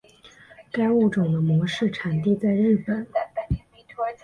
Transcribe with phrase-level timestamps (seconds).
[0.71, 3.05] 该物种的模式产地在日本。